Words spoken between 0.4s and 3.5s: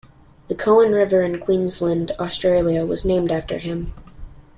The Coen River in Queensland, Australia was named